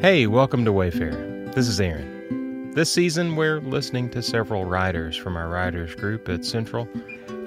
Hey, 0.00 0.28
welcome 0.28 0.64
to 0.64 0.70
Wayfarer. 0.72 1.50
This 1.56 1.66
is 1.66 1.80
Aaron. 1.80 2.70
This 2.72 2.92
season, 2.92 3.34
we're 3.34 3.58
listening 3.60 4.08
to 4.10 4.22
several 4.22 4.64
writers 4.64 5.16
from 5.16 5.36
our 5.36 5.48
writers 5.48 5.92
group 5.96 6.28
at 6.28 6.44
Central. 6.44 6.88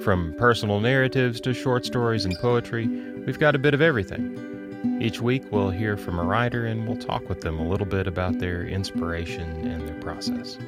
From 0.02 0.34
personal 0.36 0.78
narratives 0.78 1.40
to 1.40 1.54
short 1.54 1.86
stories 1.86 2.26
and 2.26 2.36
poetry, 2.40 2.88
we've 3.24 3.38
got 3.38 3.54
a 3.54 3.58
bit 3.58 3.72
of 3.72 3.80
everything. 3.80 4.98
Each 5.00 5.18
week, 5.22 5.44
we'll 5.50 5.70
hear 5.70 5.96
from 5.96 6.18
a 6.18 6.24
writer 6.24 6.66
and 6.66 6.86
we'll 6.86 6.98
talk 6.98 7.26
with 7.26 7.40
them 7.40 7.58
a 7.58 7.66
little 7.66 7.86
bit 7.86 8.06
about 8.06 8.38
their 8.38 8.66
inspiration 8.66 9.66
and 9.66 9.88
their 9.88 9.98
process. 10.02 10.58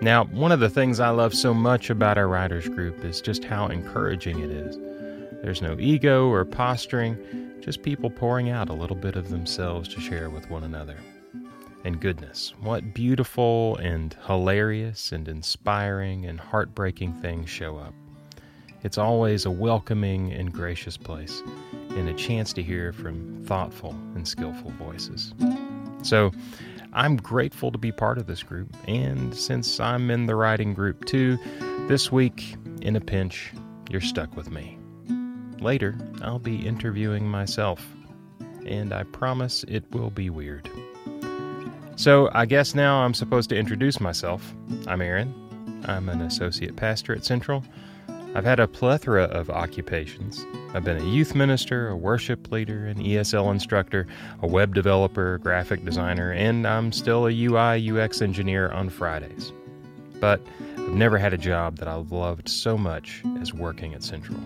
Now, 0.00 0.26
one 0.26 0.52
of 0.52 0.60
the 0.60 0.70
things 0.70 1.00
I 1.00 1.10
love 1.10 1.34
so 1.34 1.52
much 1.52 1.90
about 1.90 2.18
our 2.18 2.28
writers 2.28 2.68
group 2.68 3.04
is 3.04 3.20
just 3.20 3.42
how 3.42 3.66
encouraging 3.66 4.38
it 4.38 4.50
is. 4.52 4.78
There's 5.44 5.60
no 5.60 5.76
ego 5.78 6.30
or 6.30 6.46
posturing, 6.46 7.18
just 7.60 7.82
people 7.82 8.08
pouring 8.08 8.48
out 8.48 8.70
a 8.70 8.72
little 8.72 8.96
bit 8.96 9.14
of 9.14 9.28
themselves 9.28 9.90
to 9.90 10.00
share 10.00 10.30
with 10.30 10.48
one 10.48 10.64
another. 10.64 10.96
And 11.84 12.00
goodness, 12.00 12.54
what 12.62 12.94
beautiful 12.94 13.76
and 13.76 14.16
hilarious 14.26 15.12
and 15.12 15.28
inspiring 15.28 16.24
and 16.24 16.40
heartbreaking 16.40 17.12
things 17.20 17.50
show 17.50 17.76
up. 17.76 17.92
It's 18.84 18.96
always 18.96 19.44
a 19.44 19.50
welcoming 19.50 20.32
and 20.32 20.50
gracious 20.50 20.96
place, 20.96 21.42
and 21.90 22.08
a 22.08 22.14
chance 22.14 22.54
to 22.54 22.62
hear 22.62 22.94
from 22.94 23.44
thoughtful 23.44 23.90
and 24.14 24.26
skillful 24.26 24.70
voices. 24.78 25.34
So, 26.00 26.32
I'm 26.94 27.18
grateful 27.18 27.70
to 27.70 27.76
be 27.76 27.92
part 27.92 28.16
of 28.16 28.26
this 28.26 28.42
group, 28.42 28.74
and 28.88 29.34
since 29.34 29.78
I'm 29.78 30.10
in 30.10 30.24
the 30.24 30.36
writing 30.36 30.72
group 30.72 31.04
too, 31.04 31.36
this 31.86 32.10
week, 32.10 32.56
in 32.80 32.96
a 32.96 33.00
pinch, 33.02 33.52
you're 33.90 34.00
stuck 34.00 34.34
with 34.38 34.50
me. 34.50 34.78
Later, 35.64 35.96
I'll 36.20 36.38
be 36.38 36.66
interviewing 36.66 37.26
myself, 37.26 37.82
and 38.66 38.92
I 38.92 39.04
promise 39.04 39.64
it 39.66 39.82
will 39.92 40.10
be 40.10 40.28
weird. 40.28 40.68
So, 41.96 42.28
I 42.34 42.44
guess 42.44 42.74
now 42.74 42.98
I'm 42.98 43.14
supposed 43.14 43.48
to 43.48 43.56
introduce 43.56 43.98
myself. 43.98 44.54
I'm 44.86 45.00
Aaron. 45.00 45.32
I'm 45.86 46.10
an 46.10 46.20
associate 46.20 46.76
pastor 46.76 47.14
at 47.14 47.24
Central. 47.24 47.64
I've 48.34 48.44
had 48.44 48.60
a 48.60 48.68
plethora 48.68 49.22
of 49.22 49.48
occupations. 49.48 50.44
I've 50.74 50.84
been 50.84 50.98
a 50.98 51.04
youth 51.06 51.34
minister, 51.34 51.88
a 51.88 51.96
worship 51.96 52.52
leader, 52.52 52.84
an 52.84 52.98
ESL 52.98 53.50
instructor, 53.50 54.06
a 54.42 54.46
web 54.46 54.74
developer, 54.74 55.36
a 55.36 55.38
graphic 55.38 55.82
designer, 55.82 56.30
and 56.30 56.66
I'm 56.66 56.92
still 56.92 57.26
a 57.26 57.32
UI 57.32 57.90
UX 57.90 58.20
engineer 58.20 58.70
on 58.70 58.90
Fridays. 58.90 59.50
But 60.20 60.42
I've 60.76 60.90
never 60.90 61.16
had 61.16 61.32
a 61.32 61.38
job 61.38 61.78
that 61.78 61.88
I've 61.88 62.12
loved 62.12 62.50
so 62.50 62.76
much 62.76 63.22
as 63.40 63.54
working 63.54 63.94
at 63.94 64.02
Central. 64.02 64.40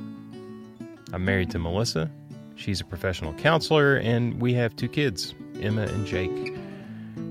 I'm 1.12 1.24
married 1.24 1.50
to 1.50 1.58
Melissa. 1.58 2.10
She's 2.56 2.80
a 2.80 2.84
professional 2.84 3.32
counselor, 3.34 3.96
and 3.96 4.40
we 4.40 4.52
have 4.54 4.76
two 4.76 4.88
kids, 4.88 5.34
Emma 5.60 5.82
and 5.82 6.06
Jake. 6.06 6.54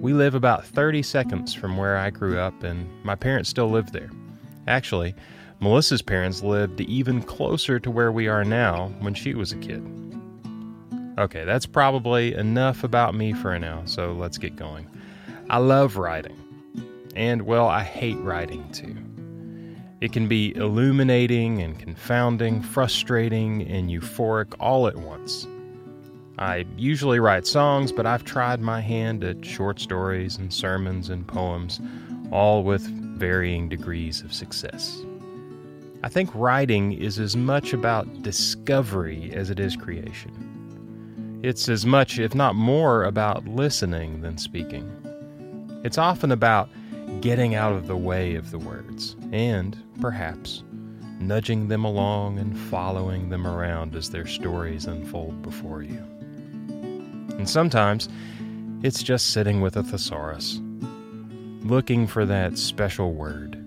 We 0.02 0.14
live 0.14 0.36
about 0.36 0.66
30 0.66 1.04
seconds 1.04 1.54
from 1.54 1.78
where 1.78 1.98
I 1.98 2.10
grew 2.10 2.40
up, 2.40 2.64
and 2.64 2.90
my 3.04 3.16
parents 3.16 3.50
still 3.50 3.70
live 3.70 3.92
there. 3.92 4.10
Actually, 4.68 5.16
Melissa's 5.60 6.02
parents 6.02 6.44
lived 6.44 6.82
even 6.82 7.22
closer 7.22 7.80
to 7.80 7.92
where 7.92 8.12
we 8.12 8.28
are 8.28 8.44
now 8.44 8.90
when 9.00 9.14
she 9.14 9.34
was 9.34 9.52
a 9.52 9.58
kid. 9.58 9.84
Okay, 11.18 11.46
that's 11.46 11.66
probably 11.66 12.36
enough 12.36 12.84
about 12.84 13.16
me 13.16 13.34
for 13.34 13.58
now, 13.58 13.82
so 13.86 14.14
let's 14.14 14.38
get 14.38 14.56
going. 14.56 14.88
I 15.50 15.58
love 15.58 15.98
writing. 15.98 16.38
And, 17.16 17.42
well, 17.42 17.68
I 17.68 17.84
hate 17.84 18.20
writing 18.20 18.70
too. 18.72 18.96
It 20.00 20.12
can 20.12 20.28
be 20.28 20.56
illuminating 20.56 21.62
and 21.62 21.78
confounding, 21.80 22.62
frustrating 22.62 23.68
and 23.68 23.90
euphoric 23.90 24.54
all 24.60 24.88
at 24.88 24.96
once. 24.96 25.48
I 26.38 26.66
usually 26.78 27.20
write 27.20 27.48
songs, 27.48 27.92
but 27.92 28.06
I've 28.06 28.24
tried 28.24 28.62
my 28.62 28.80
hand 28.80 29.24
at 29.24 29.44
short 29.44 29.80
stories 29.80 30.38
and 30.38 30.54
sermons 30.54 31.10
and 31.10 31.28
poems, 31.28 31.82
all 32.32 32.64
with 32.64 32.84
varying 33.18 33.70
degrees 33.70 34.22
of 34.22 34.32
success. 34.32 35.02
I 36.04 36.10
think 36.10 36.30
writing 36.36 36.94
is 36.94 37.18
as 37.18 37.36
much 37.36 37.74
about 37.74 38.22
discovery 38.22 39.32
as 39.34 39.50
it 39.50 39.60
is 39.60 39.76
creation. 39.76 41.40
It's 41.42 41.70
as 41.70 41.88
much, 41.88 42.20
if 42.20 42.36
not 42.36 42.54
more, 42.54 43.04
about 43.04 43.48
listening 43.48 44.22
than 44.22 44.38
speaking. 44.38 44.92
It's 45.84 45.98
often 45.98 46.32
about 46.32 46.70
getting 47.22 47.56
out 47.56 47.74
of 47.74 47.88
the 47.88 47.98
way 47.98 48.36
of 48.36 48.52
the 48.52 48.60
words, 48.60 49.16
and, 49.32 49.78
perhaps, 50.00 50.64
nudging 51.20 51.68
them 51.68 51.84
along 51.84 52.40
and 52.40 52.58
following 52.58 53.30
them 53.30 53.48
around 53.48 53.96
as 53.96 54.10
their 54.10 54.28
stories 54.28 54.86
unfold 54.86 55.42
before 55.42 55.82
you. 55.82 55.98
And 57.38 57.50
sometimes 57.50 58.08
it's 58.84 59.02
just 59.02 59.32
sitting 59.32 59.62
with 59.62 59.76
a 59.76 59.84
thesaurus, 59.84 60.60
looking 61.62 62.08
for 62.08 62.26
that 62.26 62.58
special 62.58 63.14
word, 63.14 63.64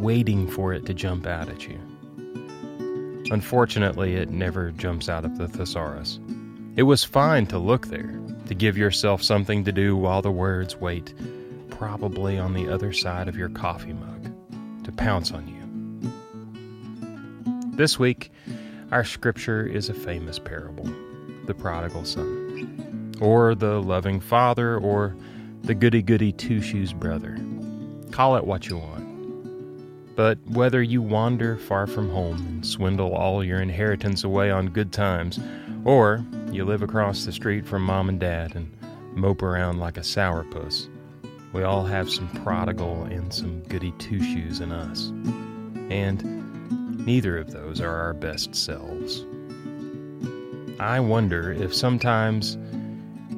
waiting 0.00 0.48
for 0.48 0.72
it 0.72 0.86
to 0.86 0.94
jump 0.94 1.26
out 1.26 1.48
at 1.48 1.66
you. 1.68 1.78
Unfortunately, 3.30 4.14
it 4.16 4.30
never 4.30 4.72
jumps 4.72 5.08
out 5.08 5.24
of 5.24 5.38
the 5.38 5.46
thesaurus. 5.46 6.18
It 6.76 6.82
was 6.82 7.04
fine 7.04 7.46
to 7.46 7.58
look 7.58 7.86
there, 7.86 8.18
to 8.46 8.54
give 8.54 8.76
yourself 8.76 9.22
something 9.22 9.62
to 9.64 9.72
do 9.72 9.96
while 9.96 10.22
the 10.22 10.32
words 10.32 10.76
wait 10.76 11.14
probably 11.80 12.38
on 12.38 12.52
the 12.52 12.68
other 12.68 12.92
side 12.92 13.26
of 13.26 13.38
your 13.38 13.48
coffee 13.48 13.94
mug 13.94 14.30
to 14.84 14.92
pounce 14.92 15.32
on 15.32 15.48
you. 15.48 15.56
This 17.74 17.98
week, 17.98 18.30
our 18.92 19.02
scripture 19.02 19.64
is 19.64 19.88
a 19.88 19.94
famous 19.94 20.38
parable 20.38 20.86
the 21.46 21.54
prodigal 21.54 22.04
son, 22.04 23.14
or 23.18 23.54
the 23.54 23.80
loving 23.80 24.20
father, 24.20 24.76
or 24.76 25.16
the 25.62 25.74
goody 25.74 26.02
goody 26.02 26.32
two 26.32 26.60
shoes 26.60 26.92
brother. 26.92 27.38
Call 28.10 28.36
it 28.36 28.44
what 28.44 28.68
you 28.68 28.76
want. 28.76 30.14
But 30.14 30.36
whether 30.48 30.82
you 30.82 31.00
wander 31.00 31.56
far 31.56 31.86
from 31.86 32.10
home 32.10 32.36
and 32.36 32.66
swindle 32.66 33.14
all 33.14 33.42
your 33.42 33.62
inheritance 33.62 34.22
away 34.22 34.50
on 34.50 34.66
good 34.66 34.92
times, 34.92 35.40
or 35.86 36.26
you 36.52 36.66
live 36.66 36.82
across 36.82 37.24
the 37.24 37.32
street 37.32 37.64
from 37.64 37.84
mom 37.84 38.10
and 38.10 38.20
dad 38.20 38.54
and 38.54 38.70
mope 39.14 39.42
around 39.42 39.78
like 39.78 39.96
a 39.96 40.00
sourpuss, 40.00 40.90
we 41.52 41.64
all 41.64 41.84
have 41.84 42.10
some 42.10 42.28
prodigal 42.28 43.04
and 43.04 43.32
some 43.34 43.60
goody 43.64 43.92
two 43.98 44.22
shoes 44.22 44.60
in 44.60 44.70
us. 44.70 45.08
And 45.90 47.04
neither 47.04 47.38
of 47.38 47.50
those 47.50 47.80
are 47.80 47.94
our 47.94 48.14
best 48.14 48.54
selves. 48.54 49.24
I 50.78 51.00
wonder 51.00 51.52
if 51.52 51.74
sometimes 51.74 52.56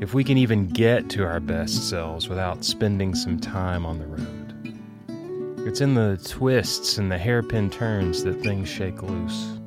if 0.00 0.14
we 0.14 0.24
can 0.24 0.36
even 0.36 0.68
get 0.68 1.08
to 1.10 1.24
our 1.24 1.40
best 1.40 1.88
selves 1.88 2.28
without 2.28 2.64
spending 2.64 3.14
some 3.14 3.38
time 3.38 3.86
on 3.86 3.98
the 3.98 4.06
road. 4.06 5.66
It's 5.66 5.80
in 5.80 5.94
the 5.94 6.20
twists 6.28 6.98
and 6.98 7.10
the 7.10 7.18
hairpin 7.18 7.70
turns 7.70 8.24
that 8.24 8.42
things 8.42 8.68
shake 8.68 9.02
loose. 9.02 9.58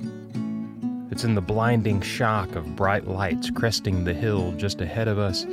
It's 1.09 1.23
in 1.23 1.35
the 1.35 1.41
blinding 1.41 2.01
shock 2.01 2.55
of 2.55 2.75
bright 2.75 3.07
lights 3.07 3.49
cresting 3.49 4.03
the 4.03 4.13
hill 4.13 4.51
just 4.57 4.81
ahead 4.81 5.07
of 5.07 5.17
us 5.17 5.45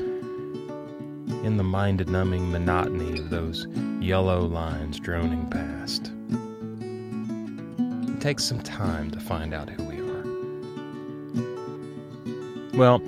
in 1.42 1.56
the 1.56 1.64
mind 1.64 2.06
numbing 2.08 2.50
monotony 2.50 3.18
of 3.18 3.30
those 3.30 3.66
yellow 4.00 4.46
lines 4.46 5.00
droning 5.00 5.48
past. 5.50 6.12
It 8.14 8.20
takes 8.20 8.44
some 8.44 8.60
time 8.62 9.10
to 9.10 9.20
find 9.20 9.52
out 9.52 9.68
who 9.68 9.84
we 9.84 9.96
are. 9.98 10.24
Well, 12.78 13.02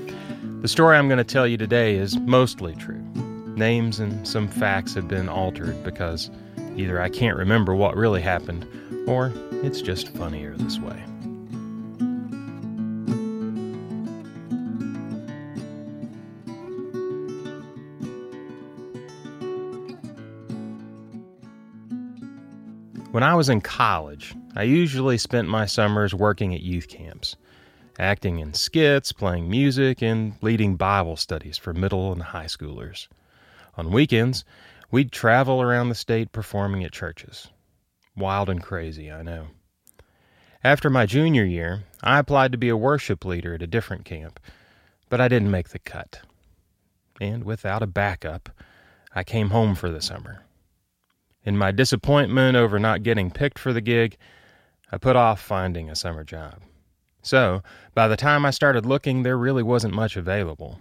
the 0.60 0.68
story 0.68 0.96
I'm 0.96 1.08
going 1.08 1.18
to 1.18 1.24
tell 1.24 1.46
you 1.46 1.56
today 1.56 1.96
is 1.96 2.16
mostly 2.18 2.74
true. 2.74 3.02
Names 3.56 4.00
and 4.00 4.26
some 4.26 4.48
facts 4.48 4.94
have 4.94 5.06
been 5.08 5.28
altered 5.28 5.84
because 5.84 6.30
either 6.76 7.00
I 7.00 7.08
can't 7.08 7.36
remember 7.36 7.74
what 7.74 7.96
really 7.96 8.20
happened 8.20 8.66
or 9.06 9.32
it's 9.62 9.80
just 9.80 10.08
funnier 10.08 10.54
this 10.56 10.78
way. 10.78 11.04
When 23.14 23.22
I 23.22 23.36
was 23.36 23.48
in 23.48 23.60
college, 23.60 24.34
I 24.56 24.64
usually 24.64 25.18
spent 25.18 25.46
my 25.46 25.66
summers 25.66 26.12
working 26.12 26.52
at 26.52 26.62
youth 26.62 26.88
camps, 26.88 27.36
acting 27.96 28.40
in 28.40 28.54
skits, 28.54 29.12
playing 29.12 29.48
music, 29.48 30.02
and 30.02 30.34
leading 30.42 30.74
Bible 30.74 31.16
studies 31.16 31.56
for 31.56 31.72
middle 31.72 32.10
and 32.10 32.20
high 32.20 32.46
schoolers. 32.46 33.06
On 33.76 33.92
weekends, 33.92 34.44
we'd 34.90 35.12
travel 35.12 35.62
around 35.62 35.90
the 35.90 35.94
state 35.94 36.32
performing 36.32 36.82
at 36.82 36.90
churches. 36.90 37.50
Wild 38.16 38.50
and 38.50 38.60
crazy, 38.60 39.12
I 39.12 39.22
know. 39.22 39.46
After 40.64 40.90
my 40.90 41.06
junior 41.06 41.44
year, 41.44 41.84
I 42.02 42.18
applied 42.18 42.50
to 42.50 42.58
be 42.58 42.68
a 42.68 42.76
worship 42.76 43.24
leader 43.24 43.54
at 43.54 43.62
a 43.62 43.68
different 43.68 44.04
camp, 44.04 44.40
but 45.08 45.20
I 45.20 45.28
didn't 45.28 45.52
make 45.52 45.68
the 45.68 45.78
cut. 45.78 46.22
And 47.20 47.44
without 47.44 47.80
a 47.80 47.86
backup, 47.86 48.48
I 49.14 49.22
came 49.22 49.50
home 49.50 49.76
for 49.76 49.88
the 49.88 50.02
summer. 50.02 50.42
In 51.44 51.58
my 51.58 51.72
disappointment 51.72 52.56
over 52.56 52.78
not 52.78 53.02
getting 53.02 53.30
picked 53.30 53.58
for 53.58 53.72
the 53.72 53.82
gig, 53.82 54.16
I 54.90 54.96
put 54.96 55.14
off 55.14 55.40
finding 55.40 55.90
a 55.90 55.96
summer 55.96 56.24
job. 56.24 56.62
So, 57.22 57.62
by 57.94 58.08
the 58.08 58.16
time 58.16 58.46
I 58.46 58.50
started 58.50 58.86
looking, 58.86 59.22
there 59.22 59.36
really 59.36 59.62
wasn't 59.62 59.94
much 59.94 60.16
available. 60.16 60.80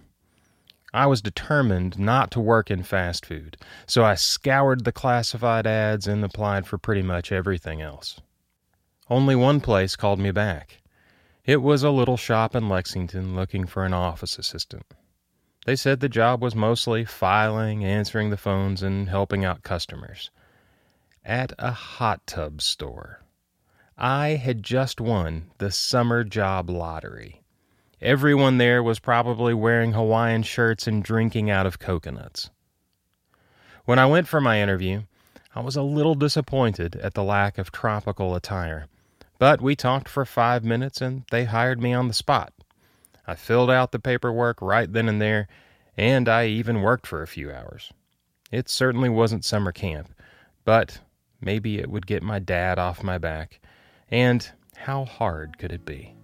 I 0.94 1.06
was 1.06 1.20
determined 1.20 1.98
not 1.98 2.30
to 2.30 2.40
work 2.40 2.70
in 2.70 2.82
fast 2.82 3.26
food, 3.26 3.56
so 3.86 4.04
I 4.04 4.14
scoured 4.14 4.84
the 4.84 4.92
classified 4.92 5.66
ads 5.66 6.06
and 6.06 6.24
applied 6.24 6.66
for 6.66 6.78
pretty 6.78 7.02
much 7.02 7.32
everything 7.32 7.82
else. 7.82 8.20
Only 9.10 9.34
one 9.34 9.60
place 9.60 9.96
called 9.96 10.18
me 10.18 10.30
back. 10.30 10.82
It 11.44 11.60
was 11.60 11.82
a 11.82 11.90
little 11.90 12.16
shop 12.16 12.54
in 12.54 12.70
Lexington 12.70 13.34
looking 13.34 13.66
for 13.66 13.84
an 13.84 13.92
office 13.92 14.38
assistant. 14.38 14.86
They 15.66 15.76
said 15.76 16.00
the 16.00 16.08
job 16.08 16.40
was 16.40 16.54
mostly 16.54 17.04
filing, 17.04 17.84
answering 17.84 18.30
the 18.30 18.36
phones, 18.38 18.82
and 18.82 19.08
helping 19.08 19.44
out 19.44 19.62
customers. 19.62 20.30
At 21.26 21.54
a 21.58 21.70
hot 21.70 22.26
tub 22.26 22.60
store. 22.60 23.22
I 23.96 24.30
had 24.30 24.62
just 24.62 25.00
won 25.00 25.52
the 25.56 25.70
summer 25.70 26.22
job 26.22 26.68
lottery. 26.68 27.42
Everyone 27.98 28.58
there 28.58 28.82
was 28.82 28.98
probably 28.98 29.54
wearing 29.54 29.92
Hawaiian 29.92 30.42
shirts 30.42 30.86
and 30.86 31.02
drinking 31.02 31.48
out 31.48 31.64
of 31.64 31.78
coconuts. 31.78 32.50
When 33.86 33.98
I 33.98 34.04
went 34.04 34.28
for 34.28 34.42
my 34.42 34.60
interview, 34.60 35.04
I 35.54 35.60
was 35.60 35.76
a 35.76 35.82
little 35.82 36.14
disappointed 36.14 36.96
at 36.96 37.14
the 37.14 37.24
lack 37.24 37.56
of 37.56 37.72
tropical 37.72 38.34
attire. 38.34 38.88
But 39.38 39.62
we 39.62 39.74
talked 39.74 40.10
for 40.10 40.26
five 40.26 40.62
minutes 40.62 41.00
and 41.00 41.24
they 41.30 41.44
hired 41.44 41.80
me 41.80 41.94
on 41.94 42.08
the 42.08 42.12
spot. 42.12 42.52
I 43.26 43.34
filled 43.34 43.70
out 43.70 43.92
the 43.92 43.98
paperwork 43.98 44.60
right 44.60 44.92
then 44.92 45.08
and 45.08 45.22
there, 45.22 45.48
and 45.96 46.28
I 46.28 46.48
even 46.48 46.82
worked 46.82 47.06
for 47.06 47.22
a 47.22 47.26
few 47.26 47.50
hours. 47.50 47.90
It 48.50 48.68
certainly 48.68 49.08
wasn't 49.08 49.46
summer 49.46 49.72
camp, 49.72 50.12
but 50.66 51.00
maybe 51.44 51.78
it 51.78 51.90
would 51.90 52.06
get 52.06 52.22
my 52.22 52.38
dad 52.38 52.78
off 52.78 53.02
my 53.02 53.18
back. 53.18 53.60
And 54.10 54.48
how 54.76 55.04
hard 55.04 55.58
could 55.58 55.72
it 55.72 55.84
be? 55.84 56.14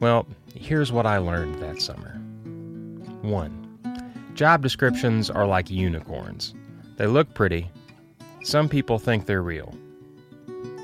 Well, 0.00 0.26
here's 0.54 0.92
what 0.92 1.06
I 1.06 1.18
learned 1.18 1.62
that 1.62 1.82
summer. 1.82 2.14
1. 3.22 4.32
Job 4.34 4.62
descriptions 4.62 5.28
are 5.28 5.46
like 5.46 5.70
unicorns. 5.70 6.54
They 6.96 7.06
look 7.06 7.34
pretty, 7.34 7.70
some 8.42 8.70
people 8.70 8.98
think 8.98 9.26
they're 9.26 9.42
real. 9.42 9.74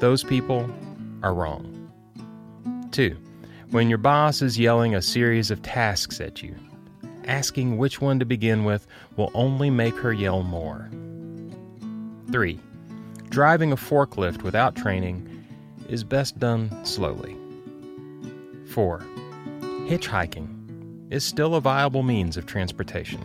Those 0.00 0.22
people 0.22 0.70
are 1.22 1.32
wrong. 1.32 1.72
2. 2.92 3.16
When 3.70 3.88
your 3.88 3.98
boss 3.98 4.42
is 4.42 4.58
yelling 4.58 4.94
a 4.94 5.00
series 5.00 5.50
of 5.50 5.62
tasks 5.62 6.20
at 6.20 6.42
you, 6.42 6.54
asking 7.26 7.76
which 7.76 8.00
one 8.00 8.18
to 8.18 8.24
begin 8.24 8.64
with 8.64 8.86
will 9.16 9.30
only 9.34 9.70
make 9.70 9.96
her 9.96 10.12
yell 10.12 10.42
more. 10.42 10.88
3. 12.30 12.58
Driving 13.28 13.72
a 13.72 13.76
forklift 13.76 14.42
without 14.42 14.76
training 14.76 15.44
is 15.88 16.04
best 16.04 16.38
done 16.38 16.84
slowly. 16.84 17.36
4. 18.70 19.04
Hitchhiking 19.86 20.48
is 21.10 21.24
still 21.24 21.54
a 21.54 21.60
viable 21.60 22.02
means 22.02 22.36
of 22.36 22.46
transportation. 22.46 23.24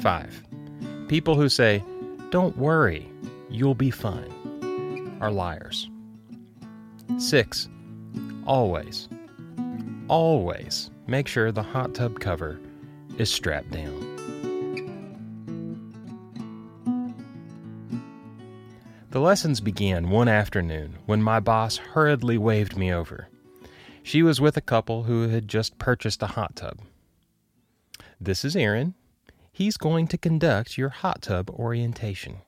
5. 0.00 0.44
People 1.08 1.34
who 1.34 1.48
say, 1.48 1.82
don't 2.30 2.56
worry, 2.58 3.10
you'll 3.48 3.74
be 3.74 3.90
fine, 3.90 5.16
are 5.20 5.30
liars. 5.30 5.88
6. 7.18 7.68
Always, 8.46 9.08
always 10.08 10.90
make 11.08 11.26
sure 11.26 11.50
the 11.50 11.62
hot 11.62 11.94
tub 11.94 12.20
cover 12.20 12.60
is 13.16 13.32
strapped 13.32 13.70
down. 13.70 14.16
The 19.10 19.20
lessons 19.20 19.60
began 19.62 20.10
one 20.10 20.28
afternoon 20.28 20.98
when 21.06 21.22
my 21.22 21.40
boss 21.40 21.78
hurriedly 21.78 22.36
waved 22.36 22.76
me 22.76 22.92
over. 22.92 23.28
She 24.02 24.22
was 24.22 24.40
with 24.40 24.58
a 24.58 24.62
couple 24.62 25.04
who 25.04 25.28
had 25.28 25.48
just 25.48 25.78
purchased 25.78 26.22
a 26.22 26.26
hot 26.26 26.54
tub. 26.54 26.78
This 28.20 28.44
is 28.44 28.54
Aaron, 28.54 28.94
he's 29.50 29.78
going 29.78 30.08
to 30.08 30.18
conduct 30.18 30.76
your 30.76 30.90
hot 30.90 31.22
tub 31.22 31.48
orientation. 31.50 32.42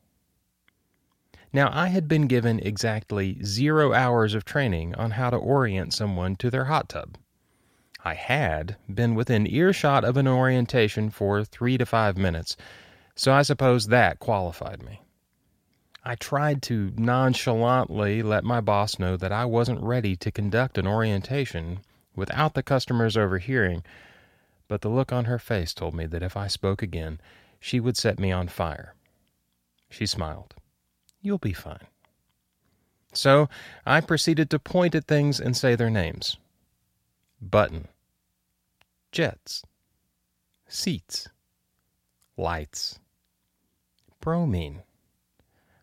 Now, 1.53 1.71
I 1.73 1.89
had 1.89 2.07
been 2.07 2.27
given 2.29 2.61
exactly 2.61 3.43
zero 3.43 3.93
hours 3.93 4.35
of 4.35 4.45
training 4.45 4.95
on 4.95 5.13
how 5.13 5.31
to 5.31 5.37
orient 5.37 5.95
someone 5.95 6.37
to 6.37 6.51
their 6.51 6.67
hot 6.67 6.89
tub. 6.91 7.17
I 8.05 8.15
had 8.15 8.77
been 8.93 9.15
within 9.15 9.47
earshot 9.47 10.05
of 10.05 10.17
an 10.17 10.27
orientation 10.27 11.11
for 11.11 11.45
three 11.45 11.77
to 11.79 11.87
five 11.87 12.17
minutes, 12.17 12.57
so 13.15 13.33
I 13.33 13.43
suppose 13.43 13.89
that 13.89 14.19
qualified 14.19 14.83
me. 14.83 15.03
I 16.05 16.15
tried 16.15 16.63
to 16.63 16.93
nonchalantly 16.97 18.23
let 18.23 18.45
my 18.45 18.61
boss 18.61 18.99
know 18.99 19.17
that 19.17 19.33
I 19.33 19.45
wasn't 19.45 19.83
ready 19.83 20.17
to 20.17 20.31
conduct 20.31 20.79
an 20.79 20.87
orientation 20.87 21.81
without 22.17 22.55
the 22.55 22.63
customers 22.63 23.17
overhearing 23.17 23.83
but 24.71 24.83
the 24.83 24.89
look 24.89 25.13
on 25.13 25.25
her 25.25 25.41
face 25.41 25.75
told 25.75 25.95
me 25.95 26.07
that 26.07 26.23
if 26.23 26.37
I 26.37 26.47
spoke 26.47 26.81
again, 26.81 27.21
she 27.59 27.81
would 27.81 27.97
set 27.97 28.21
me 28.21 28.31
on 28.31 28.47
fire. 28.47 28.95
She 29.89 30.07
smiled. 30.07 30.55
You'll 31.21 31.39
be 31.39 31.53
fine. 31.53 31.89
So 33.13 33.49
I 33.85 34.01
proceeded 34.01 34.49
to 34.51 34.61
point 34.61 34.95
at 34.95 35.09
things 35.09 35.41
and 35.41 35.57
say 35.57 35.75
their 35.75 35.91
names 35.91 36.37
button, 37.41 37.89
jets, 39.13 39.63
seats, 40.69 41.29
lights, 42.37 42.99
bromine. 44.21 44.83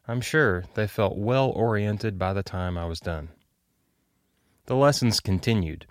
I'm 0.07 0.21
sure 0.21 0.63
they 0.75 0.88
felt 0.88 1.18
well 1.18 1.50
oriented 1.50 2.18
by 2.18 2.33
the 2.33 2.44
time 2.44 2.77
I 2.77 2.86
was 2.86 3.00
done. 3.00 3.30
The 4.68 4.75
lessons 4.75 5.19
continued. 5.19 5.86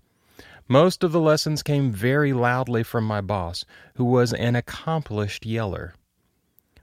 Most 0.68 1.04
of 1.04 1.12
the 1.12 1.20
lessons 1.20 1.62
came 1.62 1.92
very 1.92 2.32
loudly 2.32 2.82
from 2.82 3.04
my 3.04 3.20
boss, 3.20 3.64
who 3.94 4.04
was 4.04 4.32
an 4.32 4.56
accomplished 4.56 5.46
yeller. 5.46 5.94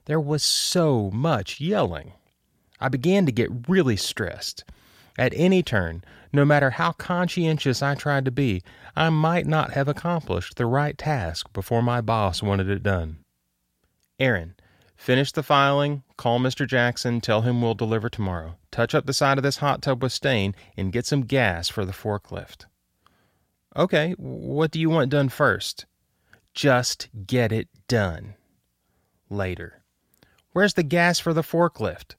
There 0.06 0.20
was 0.20 0.42
so 0.42 1.10
much 1.10 1.60
yelling. 1.60 2.12
I 2.80 2.88
began 2.88 3.26
to 3.26 3.32
get 3.32 3.68
really 3.68 3.96
stressed. 3.96 4.64
At 5.16 5.32
any 5.36 5.62
turn, 5.62 6.02
no 6.32 6.44
matter 6.44 6.70
how 6.70 6.92
conscientious 6.92 7.82
I 7.82 7.94
tried 7.94 8.24
to 8.24 8.32
be, 8.32 8.62
I 8.96 9.10
might 9.10 9.46
not 9.46 9.72
have 9.72 9.86
accomplished 9.86 10.56
the 10.56 10.66
right 10.66 10.98
task 10.98 11.52
before 11.52 11.82
my 11.82 12.00
boss 12.00 12.42
wanted 12.42 12.68
it 12.68 12.82
done. 12.82 13.18
Aaron, 14.18 14.54
finish 14.96 15.30
the 15.30 15.44
filing, 15.44 16.02
call 16.16 16.40
Mr. 16.40 16.66
Jackson, 16.66 17.20
tell 17.20 17.42
him 17.42 17.62
we'll 17.62 17.74
deliver 17.74 18.08
tomorrow. 18.08 18.56
Touch 18.72 18.94
up 18.94 19.06
the 19.06 19.12
side 19.12 19.38
of 19.38 19.44
this 19.44 19.58
hot 19.58 19.82
tub 19.82 20.02
with 20.02 20.12
stain, 20.12 20.54
and 20.76 20.92
get 20.92 21.06
some 21.06 21.22
gas 21.22 21.68
for 21.68 21.84
the 21.84 21.92
forklift. 21.92 22.66
Okay, 23.76 24.12
what 24.18 24.72
do 24.72 24.80
you 24.80 24.90
want 24.90 25.10
done 25.10 25.28
first? 25.28 25.86
Just 26.54 27.08
get 27.26 27.52
it 27.52 27.68
done. 27.88 28.34
Later. 29.30 29.82
Where's 30.52 30.74
the 30.74 30.84
gas 30.84 31.18
for 31.18 31.32
the 31.32 31.42
forklift? 31.42 32.14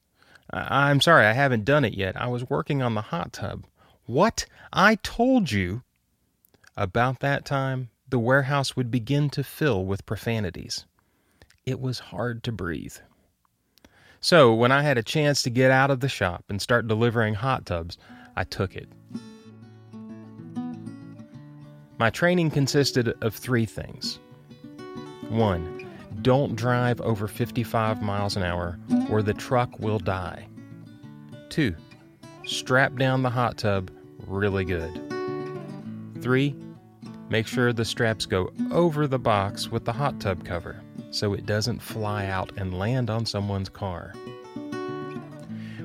I'm 0.50 1.00
sorry, 1.00 1.26
I 1.26 1.32
haven't 1.32 1.64
done 1.64 1.84
it 1.84 1.94
yet. 1.94 2.20
I 2.20 2.28
was 2.28 2.48
working 2.48 2.82
on 2.82 2.94
the 2.94 3.02
hot 3.02 3.32
tub. 3.32 3.64
What? 4.04 4.46
I 4.72 4.96
told 4.96 5.50
you. 5.50 5.82
About 6.76 7.20
that 7.20 7.44
time, 7.44 7.88
the 8.08 8.18
warehouse 8.18 8.76
would 8.76 8.90
begin 8.90 9.30
to 9.30 9.42
fill 9.42 9.84
with 9.84 10.06
profanities. 10.06 10.84
It 11.64 11.80
was 11.80 11.98
hard 11.98 12.44
to 12.44 12.52
breathe. 12.52 12.96
So, 14.20 14.52
when 14.54 14.72
I 14.72 14.82
had 14.82 14.98
a 14.98 15.02
chance 15.02 15.42
to 15.42 15.50
get 15.50 15.70
out 15.70 15.90
of 15.90 16.00
the 16.00 16.08
shop 16.08 16.44
and 16.48 16.60
start 16.60 16.86
delivering 16.86 17.34
hot 17.34 17.66
tubs, 17.66 17.96
I 18.36 18.44
took 18.44 18.76
it. 18.76 18.88
My 21.98 22.10
training 22.10 22.50
consisted 22.50 23.16
of 23.22 23.34
three 23.34 23.64
things. 23.64 24.18
One, 25.28 25.85
don't 26.22 26.56
drive 26.56 27.00
over 27.00 27.28
55 27.28 28.02
miles 28.02 28.36
an 28.36 28.42
hour 28.42 28.78
or 29.10 29.22
the 29.22 29.34
truck 29.34 29.78
will 29.78 29.98
die. 29.98 30.48
Two, 31.48 31.74
strap 32.44 32.96
down 32.96 33.22
the 33.22 33.30
hot 33.30 33.58
tub 33.58 33.90
really 34.26 34.64
good. 34.64 34.92
Three, 36.20 36.54
make 37.28 37.46
sure 37.46 37.72
the 37.72 37.84
straps 37.84 38.26
go 38.26 38.52
over 38.72 39.06
the 39.06 39.18
box 39.18 39.68
with 39.68 39.84
the 39.84 39.92
hot 39.92 40.20
tub 40.20 40.44
cover 40.44 40.80
so 41.10 41.32
it 41.32 41.46
doesn't 41.46 41.80
fly 41.80 42.26
out 42.26 42.52
and 42.56 42.78
land 42.78 43.10
on 43.10 43.24
someone's 43.24 43.68
car. 43.68 44.12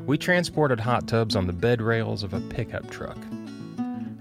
We 0.06 0.18
transported 0.18 0.80
hot 0.80 1.08
tubs 1.08 1.36
on 1.36 1.48
the 1.48 1.54
bed 1.54 1.82
rails 1.82 2.24
of 2.24 2.34
a 2.34 2.42
pickup 2.42 2.90
truck. 2.90 3.18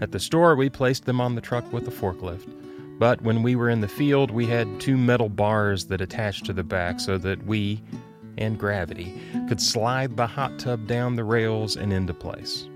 At 0.00 0.12
the 0.12 0.20
store, 0.20 0.54
we 0.54 0.70
placed 0.70 1.04
them 1.04 1.20
on 1.20 1.34
the 1.34 1.40
truck 1.40 1.70
with 1.72 1.88
a 1.88 1.90
forklift. 1.90 2.59
But 3.00 3.22
when 3.22 3.42
we 3.42 3.56
were 3.56 3.70
in 3.70 3.80
the 3.80 3.88
field, 3.88 4.30
we 4.30 4.44
had 4.44 4.78
two 4.78 4.98
metal 4.98 5.30
bars 5.30 5.86
that 5.86 6.02
attached 6.02 6.44
to 6.44 6.52
the 6.52 6.62
back 6.62 7.00
so 7.00 7.16
that 7.16 7.46
we, 7.46 7.82
and 8.36 8.58
gravity, 8.58 9.18
could 9.48 9.62
slide 9.62 10.18
the 10.18 10.26
hot 10.26 10.58
tub 10.58 10.86
down 10.86 11.16
the 11.16 11.24
rails 11.24 11.76
and 11.78 11.94
into 11.94 12.12
place. 12.12 12.68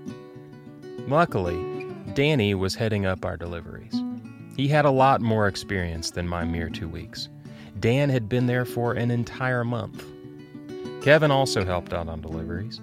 Luckily, 1.07 1.85
Danny 2.15 2.55
was 2.55 2.73
heading 2.73 3.05
up 3.05 3.23
our 3.23 3.37
deliveries. 3.37 4.01
He 4.57 4.67
had 4.67 4.85
a 4.85 4.89
lot 4.89 5.21
more 5.21 5.47
experience 5.47 6.09
than 6.09 6.27
my 6.27 6.43
mere 6.43 6.69
two 6.69 6.89
weeks. 6.89 7.29
Dan 7.79 8.09
had 8.09 8.27
been 8.27 8.47
there 8.47 8.65
for 8.65 8.93
an 8.93 9.11
entire 9.11 9.63
month. 9.63 10.03
Kevin 11.03 11.29
also 11.29 11.63
helped 11.63 11.93
out 11.93 12.07
on 12.07 12.21
deliveries. 12.21 12.81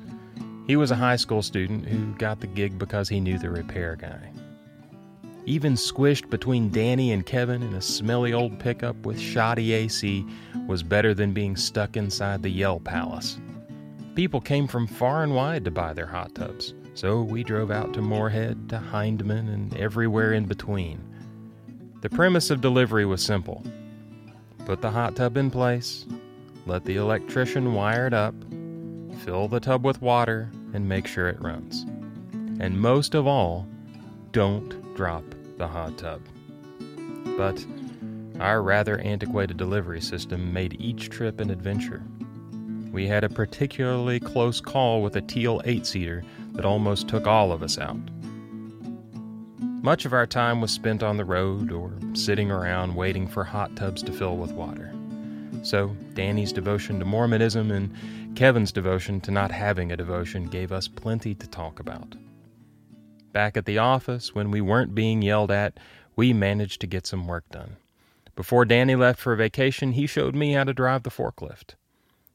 He 0.69 0.77
was 0.77 0.93
a 0.93 0.97
high 0.97 1.17
school 1.17 1.43
student 1.43 1.89
who 1.89 2.15
got 2.19 2.39
the 2.39 2.47
gig 2.47 2.79
because 2.79 3.09
he 3.09 3.19
knew 3.19 3.37
the 3.37 3.51
repair 3.51 3.97
guy. 3.97 4.31
Even 5.45 5.75
squished 5.75 6.31
between 6.31 6.71
Danny 6.71 7.11
and 7.11 7.27
Kevin 7.27 7.63
in 7.63 7.75
a 7.75 7.83
smelly 7.83 8.33
old 8.33 8.61
pickup 8.61 9.05
with 9.05 9.19
shoddy 9.19 9.73
AC 9.73 10.25
was 10.69 10.85
better 10.85 11.15
than 11.15 11.33
being 11.33 11.57
stuck 11.57 11.97
inside 11.97 12.43
the 12.43 12.51
Yell 12.51 12.79
Palace. 12.79 13.41
People 14.15 14.41
came 14.41 14.69
from 14.69 14.87
far 14.87 15.25
and 15.25 15.35
wide 15.35 15.65
to 15.65 15.71
buy 15.71 15.95
their 15.95 16.07
hot 16.07 16.33
tubs, 16.35 16.75
so 16.95 17.23
we 17.23 17.43
drove 17.43 17.73
out 17.73 17.93
to 17.95 18.03
Morehead, 18.03 18.69
to 18.69 18.79
Hindman, 18.79 19.49
and 19.49 19.77
everywhere 19.77 20.33
in 20.33 20.45
between. 20.45 21.03
The 22.03 22.11
premise 22.11 22.51
of 22.51 22.61
delivery 22.61 23.05
was 23.05 23.23
simple 23.23 23.65
put 24.65 24.81
the 24.81 24.91
hot 24.91 25.17
tub 25.17 25.37
in 25.37 25.51
place, 25.51 26.07
let 26.67 26.85
the 26.85 26.95
electrician 26.95 27.75
wire 27.75 28.07
it 28.07 28.15
up, 28.15 28.35
fill 29.25 29.49
the 29.49 29.59
tub 29.59 29.85
with 29.85 30.01
water, 30.01 30.53
and 30.73 30.89
make 30.89 31.09
sure 31.09 31.29
it 31.29 31.43
runs. 31.43 31.85
And 32.61 32.81
most 32.81 33.17
of 33.17 33.27
all, 33.27 33.67
don't 34.31 34.82
drop 34.95 35.25
the 35.59 35.67
hot 35.67 35.97
tub. 35.99 36.21
But 37.37 37.65
our 38.41 38.63
rather 38.63 38.99
antiquated 38.99 39.57
delivery 39.57 40.01
system 40.01 40.53
made 40.53 40.81
each 40.81 41.11
trip 41.11 41.41
an 41.41 41.51
adventure. 41.51 42.03
We 42.91 43.07
had 43.07 43.25
a 43.25 43.29
particularly 43.29 44.21
close 44.21 44.61
call 44.61 45.03
with 45.03 45.17
a 45.17 45.23
teal 45.23 45.63
eight 45.65 45.87
seater 45.87 46.23
that 46.53 46.65
almost 46.65 47.09
took 47.09 47.27
all 47.27 47.53
of 47.53 47.63
us 47.63 47.79
out. 47.79 48.01
Much 49.83 50.05
of 50.05 50.13
our 50.13 50.27
time 50.27 50.61
was 50.61 50.71
spent 50.71 51.03
on 51.03 51.17
the 51.17 51.25
road 51.25 51.73
or 51.73 51.93
sitting 52.15 52.51
around 52.51 52.95
waiting 52.95 53.27
for 53.27 53.43
hot 53.43 53.75
tubs 53.75 54.03
to 54.03 54.13
fill 54.13 54.37
with 54.37 54.53
water. 54.53 54.93
So, 55.63 55.97
Danny's 56.15 56.53
devotion 56.53 56.99
to 56.99 57.05
Mormonism 57.05 57.71
and 57.71 58.37
Kevin's 58.37 58.73
devotion 58.73 59.21
to 59.23 59.31
not 59.31 59.51
having 59.51 59.93
a 59.93 59.97
devotion 59.97 60.45
gave 60.47 60.73
us 60.73 60.89
plenty 60.89 61.35
to 61.35 61.47
talk 61.49 61.81
about. 61.81 62.15
Back 63.33 63.57
at 63.57 63.65
the 63.65 63.79
office, 63.79 64.35
when 64.35 64.51
we 64.51 64.61
weren't 64.61 64.95
being 64.95 65.23
yelled 65.23 65.51
at, 65.51 65.79
we 66.17 66.33
managed 66.33 66.81
to 66.83 66.87
get 66.87 67.07
some 67.07 67.27
work 67.27 67.49
done. 67.51 67.77
Before 68.37 68.65
Danny 68.65 68.95
left 68.95 69.21
for 69.21 69.35
vacation, 69.37 69.93
he 69.93 70.07
showed 70.07 70.35
me 70.35 70.53
how 70.53 70.65
to 70.65 70.75
drive 70.75 71.03
the 71.03 71.11
forklift. 71.11 71.75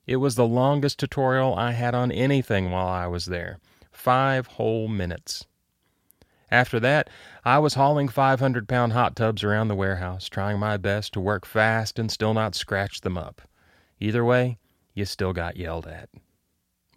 It 0.06 0.18
was 0.18 0.36
the 0.36 0.48
longest 0.48 1.00
tutorial 1.00 1.54
I 1.56 1.72
had 1.72 1.94
on 1.94 2.12
anything 2.12 2.72
while 2.72 2.88
I 2.88 3.08
was 3.08 3.26
there 3.26 3.60
five 3.92 4.48
whole 4.48 4.88
minutes. 4.88 5.48
After 6.50 6.80
that, 6.80 7.10
I 7.44 7.60
was 7.60 7.74
hauling 7.74 8.08
500 8.08 8.68
pound 8.68 8.94
hot 8.94 9.16
tubs 9.16 9.44
around 9.44 9.68
the 9.68 9.76
warehouse, 9.76 10.30
trying 10.30 10.60
my 10.60 10.78
best 10.78 11.14
to 11.14 11.20
work 11.20 11.46
fast 11.46 12.00
and 12.00 12.12
still 12.12 12.34
not 12.34 12.56
scratch 12.56 13.02
them 13.02 13.18
up. 13.18 13.42
Either 14.00 14.24
way, 14.24 14.60
you 14.94 15.04
still 15.04 15.34
got 15.34 15.58
yelled 15.58 15.88
at. 15.88 16.10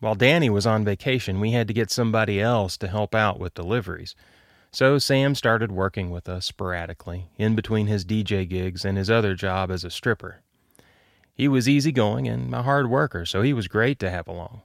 While 0.00 0.14
Danny 0.14 0.48
was 0.48 0.66
on 0.66 0.84
vacation, 0.84 1.40
we 1.40 1.52
had 1.52 1.68
to 1.68 1.74
get 1.74 1.90
somebody 1.90 2.40
else 2.40 2.78
to 2.78 2.88
help 2.88 3.14
out 3.14 3.38
with 3.38 3.54
deliveries. 3.54 4.14
So 4.72 4.98
Sam 4.98 5.34
started 5.34 5.70
working 5.70 6.10
with 6.10 6.26
us 6.26 6.46
sporadically, 6.46 7.28
in 7.36 7.54
between 7.54 7.86
his 7.86 8.04
DJ 8.04 8.48
gigs 8.48 8.84
and 8.84 8.96
his 8.96 9.10
other 9.10 9.34
job 9.34 9.70
as 9.70 9.84
a 9.84 9.90
stripper. 9.90 10.40
He 11.34 11.48
was 11.48 11.68
easygoing 11.68 12.26
and 12.26 12.54
a 12.54 12.62
hard 12.62 12.88
worker, 12.88 13.26
so 13.26 13.42
he 13.42 13.52
was 13.52 13.68
great 13.68 13.98
to 13.98 14.10
have 14.10 14.26
along. 14.26 14.62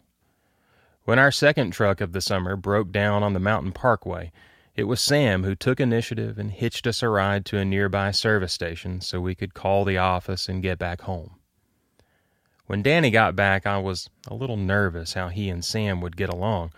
When 1.03 1.19
our 1.19 1.31
second 1.31 1.71
truck 1.71 1.99
of 1.99 2.13
the 2.13 2.21
summer 2.21 2.55
broke 2.55 2.91
down 2.91 3.21
on 3.21 3.33
the 3.33 3.39
mountain 3.39 3.73
parkway, 3.73 4.31
it 4.73 4.85
was 4.85 5.01
Sam 5.01 5.43
who 5.43 5.55
took 5.55 5.79
initiative 5.79 6.37
and 6.37 6.51
hitched 6.51 6.87
us 6.87 7.03
a 7.03 7.09
ride 7.09 7.45
to 7.47 7.57
a 7.57 7.65
nearby 7.65 8.11
service 8.11 8.53
station 8.53 9.01
so 9.01 9.19
we 9.19 9.35
could 9.35 9.53
call 9.53 9.83
the 9.83 9.97
office 9.97 10.47
and 10.47 10.63
get 10.63 10.79
back 10.79 11.01
home. 11.01 11.35
When 12.67 12.81
Danny 12.81 13.11
got 13.11 13.35
back, 13.35 13.65
I 13.65 13.77
was 13.77 14.09
a 14.27 14.33
little 14.33 14.57
nervous 14.57 15.13
how 15.13 15.29
he 15.29 15.49
and 15.49 15.63
Sam 15.63 16.01
would 16.01 16.17
get 16.17 16.29
along, 16.29 16.71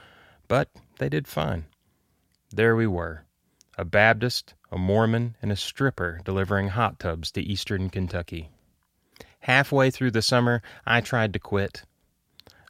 but 0.48 0.70
they 1.00 1.10
did 1.10 1.28
fine. 1.28 1.66
There 2.52 2.76
we 2.76 2.88
were 2.88 3.24
a 3.78 3.86
Baptist, 3.86 4.56
a 4.72 4.78
Mormon, 4.78 5.36
and 5.42 5.52
a 5.52 5.56
stripper 5.56 6.20
delivering 6.26 6.70
hot 6.70 7.00
tubs 7.00 7.32
to 7.32 7.42
eastern 7.42 7.90
Kentucky. 7.90 8.50
Halfway 9.42 9.92
through 9.92 10.12
the 10.12 10.24
summer, 10.24 10.64
I 10.86 11.02
tried 11.02 11.32
to 11.34 11.40
quit. 11.40 11.84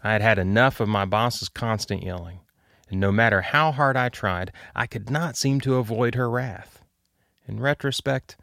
I 0.03 0.11
had 0.11 0.21
had 0.21 0.37
enough 0.37 0.79
of 0.79 0.89
my 0.89 1.05
boss's 1.05 1.49
constant 1.49 2.03
yelling 2.03 2.41
and 2.89 2.99
no 2.99 3.11
matter 3.11 3.41
how 3.41 3.71
hard 3.71 3.97
I 3.97 4.09
tried, 4.09 4.51
I 4.75 4.87
could 4.87 5.09
not 5.09 5.35
seem 5.35 5.59
to 5.61 5.75
avoid 5.75 6.15
her 6.15 6.29
wrath. 6.29 6.81
In 7.47 7.59
retrospect, 7.59 8.37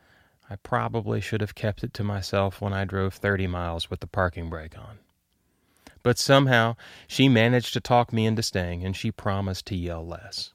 I 0.55 0.57
probably 0.63 1.21
should 1.21 1.41
have 1.41 1.57
kept 1.57 1.83
it 1.83 1.93
to 1.95 2.05
myself 2.05 2.61
when 2.61 2.73
I 2.73 2.85
drove 2.85 3.15
30 3.15 3.49
miles 3.49 3.91
with 3.91 3.99
the 3.99 4.07
parking 4.07 4.49
brake 4.49 4.79
on. 4.79 5.01
But 6.05 6.17
somehow 6.17 6.77
she 7.09 7.29
managed 7.29 7.73
to 7.73 7.81
talk 7.81 8.13
me 8.13 8.25
into 8.25 8.45
staying, 8.45 8.85
and 8.85 8.95
she 8.95 9.11
promised 9.11 9.67
to 9.67 9.77
yell 9.77 10.07
less. 10.07 10.53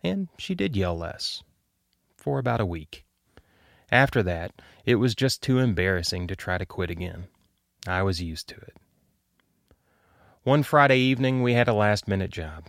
And 0.00 0.28
she 0.38 0.54
did 0.54 0.76
yell 0.76 0.96
less. 0.96 1.42
For 2.16 2.38
about 2.38 2.60
a 2.60 2.64
week. 2.64 3.04
After 3.90 4.22
that, 4.22 4.62
it 4.84 4.94
was 4.94 5.16
just 5.16 5.42
too 5.42 5.58
embarrassing 5.58 6.28
to 6.28 6.36
try 6.36 6.56
to 6.56 6.64
quit 6.64 6.90
again. 6.90 7.26
I 7.84 8.04
was 8.04 8.22
used 8.22 8.46
to 8.50 8.54
it. 8.54 8.76
One 10.44 10.62
Friday 10.62 10.98
evening, 10.98 11.42
we 11.42 11.54
had 11.54 11.66
a 11.66 11.74
last 11.74 12.06
minute 12.06 12.30
job. 12.30 12.68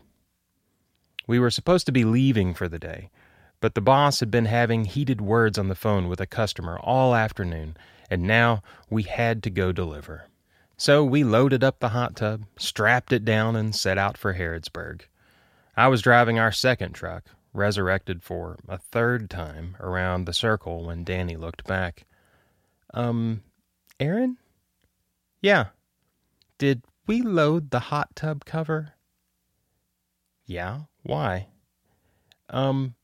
We 1.27 1.37
were 1.37 1.51
supposed 1.51 1.85
to 1.85 1.91
be 1.91 2.03
leaving 2.03 2.55
for 2.55 2.67
the 2.67 2.79
day, 2.79 3.11
but 3.59 3.75
the 3.75 3.81
boss 3.81 4.19
had 4.19 4.29
been 4.29 4.45
having 4.45 4.85
heated 4.85 5.21
words 5.21 5.57
on 5.57 5.67
the 5.67 5.75
phone 5.75 6.07
with 6.07 6.21
a 6.21 6.27
customer 6.27 6.77
all 6.79 7.15
afternoon, 7.15 7.75
and 8.09 8.23
now 8.23 8.61
we 8.89 9.03
had 9.03 9.41
to 9.43 9.49
go 9.49 9.71
deliver. 9.71 10.25
So 10.77 11.03
we 11.03 11.23
loaded 11.23 11.63
up 11.63 11.79
the 11.79 11.89
hot 11.89 12.15
tub, 12.15 12.45
strapped 12.57 13.11
it 13.11 13.25
down, 13.25 13.55
and 13.55 13.75
set 13.75 13.97
out 13.97 14.17
for 14.17 14.35
Harrodsburg. 14.35 15.01
I 15.75 15.87
was 15.87 16.03
driving 16.03 16.37
our 16.37 16.51
second 16.51 16.93
truck, 16.93 17.25
resurrected 17.51 18.21
for 18.21 18.57
a 18.67 18.77
third 18.77 19.29
time 19.29 19.75
around 19.79 20.25
the 20.25 20.33
circle 20.33 20.85
when 20.85 21.03
Danny 21.03 21.35
looked 21.35 21.65
back. 21.65 22.05
Um, 22.93 23.41
Aaron? 23.99 24.37
Yeah. 25.41 25.67
Did 26.59 26.83
we 27.07 27.21
load 27.21 27.71
the 27.71 27.79
hot 27.79 28.15
tub 28.15 28.45
cover? 28.45 28.93
Yeah. 30.45 30.81
Why? 31.03 31.47
Um, 32.49 32.95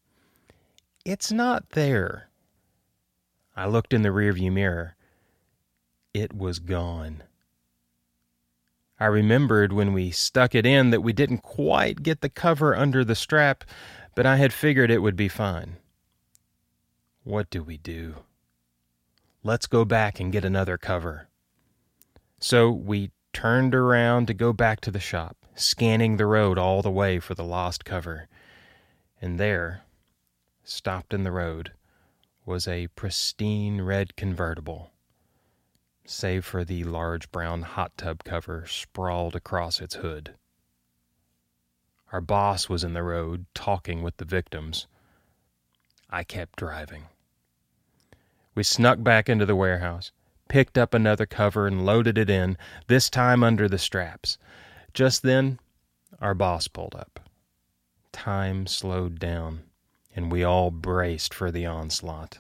it's 1.06 1.32
not 1.32 1.72
there. 1.72 2.30
I 3.56 3.68
looked 3.68 3.94
in 3.94 4.02
the 4.02 4.10
rearview 4.10 4.52
mirror. 4.52 4.96
It 6.14 6.34
was 6.34 6.60
gone. 6.60 7.24
I 9.00 9.06
remembered 9.06 9.74
when 9.74 9.94
we 9.94 10.12
stuck 10.12 10.56
it 10.56 10.66
in 10.66 10.92
that 10.92 11.02
we 11.02 11.14
didn't 11.14 11.40
quite 11.40 12.04
get 12.04 12.22
the 12.22 12.30
cover 12.30 12.76
under 12.76 13.04
the 13.04 13.16
strap, 13.16 13.64
but 14.16 14.26
I 14.26 14.38
had 14.38 14.54
figured 14.54 14.90
it 14.90 15.02
would 15.02 15.16
be 15.16 15.28
fine. 15.28 15.78
What 17.24 17.50
do 17.50 17.64
we 17.64 17.78
do? 17.78 18.16
Let's 19.44 19.68
go 19.68 19.84
back 19.84 20.20
and 20.20 20.32
get 20.32 20.46
another 20.46 20.78
cover. 20.78 21.28
So 22.40 22.72
we 22.72 23.12
turned 23.34 23.76
around 23.76 24.28
to 24.28 24.34
go 24.34 24.54
back 24.54 24.80
to 24.82 24.92
the 24.92 25.00
shop 25.00 25.38
scanning 25.56 26.18
the 26.18 26.26
road 26.26 26.58
all 26.58 26.82
the 26.82 26.92
way 26.92 27.20
for 27.20 27.36
the 27.36 27.44
lost 27.44 27.86
cover. 27.86 28.28
And 29.22 29.40
there, 29.40 29.83
stopped 30.64 31.14
in 31.14 31.24
the 31.24 31.32
road, 31.32 31.74
was 32.46 32.68
a 32.68 32.88
pristine 32.88 33.82
red 33.82 34.16
convertible, 34.16 34.92
save 36.06 36.46
for 36.46 36.64
the 36.64 36.84
large 36.84 37.32
brown 37.32 37.62
hot 37.62 37.98
tub 37.98 38.24
cover 38.24 38.66
sprawled 38.68 39.36
across 39.36 39.80
its 39.80 39.96
hood. 39.96 40.36
Our 42.12 42.22
boss 42.22 42.70
was 42.70 42.84
in 42.84 42.94
the 42.94 43.04
road 43.04 43.46
talking 43.54 44.04
with 44.04 44.18
the 44.18 44.26
victims. 44.26 44.88
I 46.10 46.24
kept 46.24 46.60
driving. 46.60 47.06
We 48.54 48.64
snuck 48.64 49.02
back 49.02 49.30
into 49.30 49.48
the 49.48 49.56
warehouse, 49.56 50.12
picked 50.48 50.78
up 50.78 50.94
another 50.94 51.26
cover, 51.26 51.66
and 51.66 51.86
loaded 51.86 52.18
it 52.18 52.30
in, 52.30 52.58
this 52.88 53.10
time 53.10 53.44
under 53.44 53.68
the 53.68 53.80
straps. 53.80 54.38
Just 54.94 55.24
then, 55.24 55.60
our 56.22 56.36
boss 56.36 56.68
pulled 56.68 56.94
up. 56.94 57.20
Time 58.12 58.68
slowed 58.68 59.18
down, 59.18 59.64
and 60.16 60.32
we 60.32 60.44
all 60.44 60.72
braced 60.72 61.34
for 61.34 61.52
the 61.52 61.66
onslaught. 61.66 62.40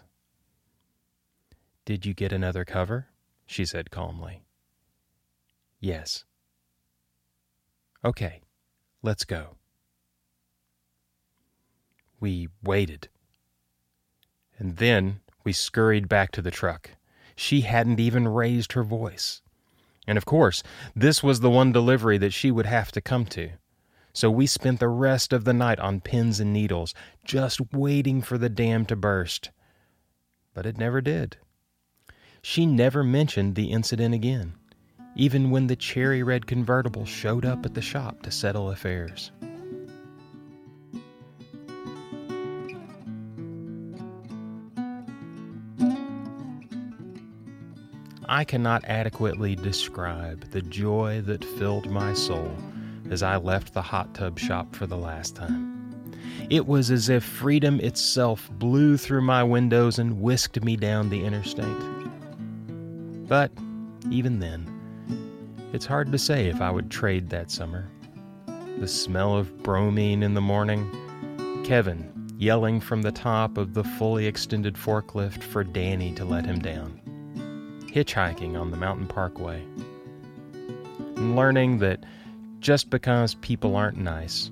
Did 1.86 2.06
you 2.06 2.13
get 2.13 2.32
another 2.32 2.65
cover? 2.65 3.08
she 3.46 3.65
said 3.65 3.92
calmly. 3.92 4.44
Yes. 5.80 6.24
Okay, 8.06 8.42
let's 9.01 9.25
go. 9.25 9.58
We 12.20 12.48
waited. 12.63 13.10
And 14.58 14.77
then 14.77 15.20
we 15.44 15.51
scurried 15.51 16.08
back 16.08 16.32
to 16.32 16.42
the 16.42 16.51
truck. 16.51 16.92
She 17.36 17.62
hadn't 17.62 18.00
even 18.00 18.27
raised 18.27 18.74
her 18.74 18.84
voice. 18.84 19.42
And 20.08 20.18
of 20.18 20.25
course, 20.25 20.63
this 20.96 21.24
was 21.24 21.39
the 21.39 21.50
one 21.50 21.72
delivery 21.72 22.18
that 22.18 22.34
she 22.34 22.51
would 22.51 22.65
have 22.65 22.92
to 22.94 23.01
come 23.01 23.25
to. 23.27 23.51
So 24.15 24.29
we 24.29 24.46
spent 24.46 24.79
the 24.79 24.89
rest 24.89 25.34
of 25.34 25.43
the 25.43 25.53
night 25.53 25.79
on 25.79 26.00
pins 26.00 26.39
and 26.39 26.53
needles, 26.53 26.93
just 27.25 27.74
waiting 27.74 28.22
for 28.22 28.38
the 28.38 28.50
dam 28.50 28.86
to 28.86 28.96
burst. 28.96 29.50
But 30.53 30.67
it 30.67 30.77
never 30.77 31.01
did. 31.01 31.38
She 32.43 32.67
never 32.67 33.03
mentioned 33.03 33.55
the 33.55 33.72
incident 33.72 34.13
again, 34.13 34.53
even 35.15 35.50
when 35.50 35.65
the 35.65 35.75
cherry 35.75 36.22
red 36.22 36.46
convertible 36.46 37.05
showed 37.05 37.43
up 37.43 37.65
at 37.65 37.74
the 37.74 37.82
shop 37.82 38.22
to 38.22 38.29
settle 38.29 38.70
affairs. 38.70 39.32
I 48.29 48.43
cannot 48.43 48.86
adequately 48.86 49.55
describe 49.55 50.51
the 50.51 50.62
joy 50.62 51.22
that 51.22 51.43
filled 51.43 51.89
my 51.89 52.13
soul 52.13 52.55
as 53.13 53.24
I 53.24 53.38
left 53.38 53.74
the 53.74 53.82
hot 53.82 54.13
tub 54.13 54.38
shop 54.38 54.75
for 54.75 54.86
the 54.86 54.98
last 54.98 55.36
time. 55.36 56.12
It 56.50 56.67
was 56.67 56.91
as 56.91 57.08
if 57.08 57.24
freedom 57.24 57.79
itself 57.79 58.50
blew 58.53 58.98
through 58.98 59.22
my 59.22 59.43
windows 59.43 60.00
and 60.00 60.20
whisked 60.20 60.62
me 60.63 60.75
down 60.75 61.10
the 61.10 61.24
interstate. 61.24 61.65
But 63.29 63.51
even 64.10 64.39
then, 64.39 64.67
it's 65.72 65.86
hard 65.86 66.12
to 66.12 66.17
say 66.17 66.48
if 66.48 66.60
I 66.60 66.70
would 66.70 66.91
trade 66.91 67.29
that 67.29 67.51
summer. 67.51 67.88
The 68.79 68.88
smell 68.88 69.38
of 69.38 69.63
bromine 69.63 70.24
in 70.24 70.34
the 70.34 70.41
morning, 70.41 70.89
Kevin 71.63 72.10
yelling 72.38 72.82
from 72.82 73.01
the 73.01 73.12
top 73.12 73.58
of 73.58 73.74
the 73.74 73.84
fully 73.84 74.25
extended 74.25 74.75
forklift 74.75 75.41
for 75.43 75.63
Danny 75.63 76.12
to 76.15 76.25
let 76.25 76.46
him 76.46 76.60
down, 76.60 77.00
hitchhiking 77.93 78.60
on 78.60 78.72
the 78.72 78.77
mountain 78.77 79.08
parkway, 79.08 79.63
and 81.15 81.36
learning 81.36 81.77
that 81.79 82.03
just 82.63 82.89
because 82.89 83.36
people 83.36 83.75
aren't 83.75 83.98
nice 83.98 84.50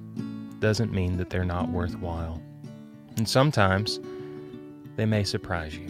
doesn't 0.59 0.91
mean 0.91 1.15
that 1.15 1.29
they're 1.29 1.45
not 1.45 1.69
worthwhile. 1.69 2.41
And 3.15 3.27
sometimes 3.27 4.01
they 4.97 5.05
may 5.05 5.23
surprise 5.23 5.77
you. 5.77 5.87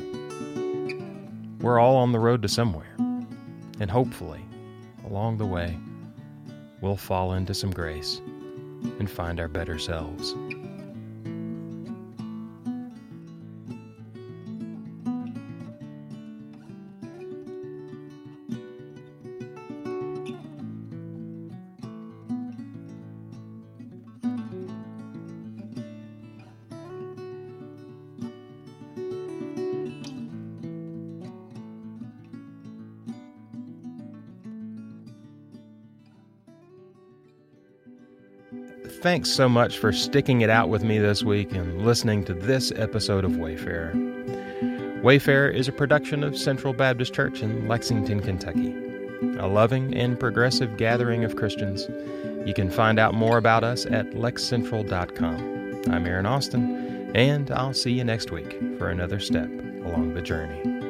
We're 1.61 1.79
all 1.79 1.95
on 1.97 2.11
the 2.11 2.19
road 2.19 2.43
to 2.43 2.47
somewhere, 2.47 2.95
and 3.79 3.89
hopefully, 3.89 4.45
along 5.03 5.39
the 5.39 5.47
way, 5.47 5.75
we'll 6.79 6.95
fall 6.95 7.33
into 7.33 7.55
some 7.55 7.71
grace 7.71 8.21
and 8.99 9.09
find 9.09 9.39
our 9.39 9.47
better 9.47 9.79
selves. 9.79 10.35
Thanks 38.99 39.31
so 39.31 39.47
much 39.47 39.77
for 39.77 39.93
sticking 39.93 40.41
it 40.41 40.49
out 40.49 40.69
with 40.69 40.83
me 40.83 40.99
this 40.99 41.23
week 41.23 41.53
and 41.53 41.83
listening 41.83 42.25
to 42.25 42.33
this 42.33 42.71
episode 42.75 43.23
of 43.23 43.37
Wayfarer. 43.37 43.93
Wayfarer 45.01 45.47
is 45.47 45.67
a 45.67 45.71
production 45.71 46.23
of 46.23 46.37
Central 46.37 46.73
Baptist 46.73 47.13
Church 47.13 47.41
in 47.41 47.67
Lexington, 47.67 48.19
Kentucky, 48.19 48.75
a 49.39 49.47
loving 49.47 49.95
and 49.95 50.19
progressive 50.19 50.77
gathering 50.77 51.23
of 51.23 51.37
Christians. 51.37 51.87
You 52.45 52.53
can 52.53 52.69
find 52.69 52.99
out 52.99 53.13
more 53.13 53.37
about 53.37 53.63
us 53.63 53.85
at 53.85 54.11
lexcentral.com. 54.11 55.81
I'm 55.89 56.05
Aaron 56.05 56.25
Austin, 56.25 57.11
and 57.15 57.49
I'll 57.49 57.73
see 57.73 57.93
you 57.93 58.03
next 58.03 58.29
week 58.29 58.59
for 58.77 58.89
another 58.89 59.19
step 59.19 59.49
along 59.85 60.13
the 60.13 60.21
journey. 60.21 60.80